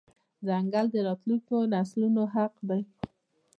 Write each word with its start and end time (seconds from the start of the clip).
ځنګل 0.47 0.85
د 0.91 0.95
راتلونکو 1.07 1.55
نسلونو 1.73 2.21
حق 2.33 2.53
دی. 2.69 2.81